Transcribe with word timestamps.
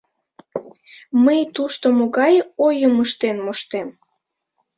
Мый 1.23 1.39
тушто 1.55 1.85
могай 1.99 2.35
ойым 2.65 2.95
ыштен 3.05 3.37
моштем?.. 3.45 3.87